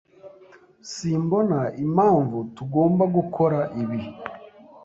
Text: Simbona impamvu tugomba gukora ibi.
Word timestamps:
Simbona 0.91 1.59
impamvu 1.83 2.37
tugomba 2.55 3.03
gukora 3.15 3.59
ibi. 3.81 3.99